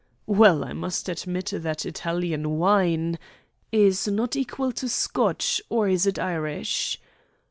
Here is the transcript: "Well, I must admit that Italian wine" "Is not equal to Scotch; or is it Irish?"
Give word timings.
"Well, 0.25 0.63
I 0.65 0.73
must 0.73 1.07
admit 1.09 1.53
that 1.55 1.85
Italian 1.85 2.57
wine" 2.57 3.19
"Is 3.71 4.07
not 4.07 4.35
equal 4.35 4.71
to 4.71 4.89
Scotch; 4.89 5.61
or 5.69 5.87
is 5.87 6.07
it 6.07 6.17
Irish?" 6.17 6.99